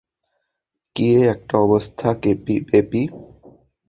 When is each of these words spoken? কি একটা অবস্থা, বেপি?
কি 0.95 1.07
একটা 1.33 1.55
অবস্থা, 1.57 2.07
বেপি? 2.67 3.01